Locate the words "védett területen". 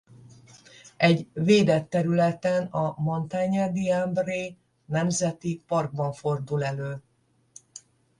1.33-2.65